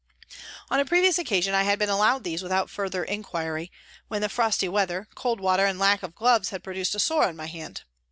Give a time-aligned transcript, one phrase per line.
[0.71, 3.71] On a previous occasion I had been allowed these without further inquiry,
[4.07, 7.25] when the frosty weather, cold water, and lack of gloves had pro duced a sore
[7.27, 7.83] on my hand.